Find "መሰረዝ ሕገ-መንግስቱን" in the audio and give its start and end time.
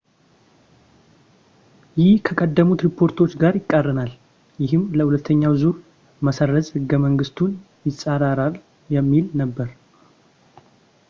6.29-7.53